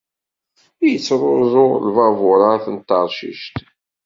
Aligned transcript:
Ittruẓu 0.91 1.69
lbaburat 1.87 2.65
n 2.73 2.77
Taṛcic. 2.87 3.43